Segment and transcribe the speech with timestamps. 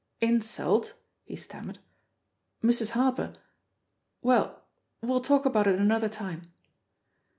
[0.19, 0.95] "Insult?"
[1.25, 1.77] he stammered.
[2.63, 2.89] "Mrs.
[2.89, 3.33] Harper..•
[4.23, 4.63] Well,
[5.03, 6.51] we'll talk about it another time."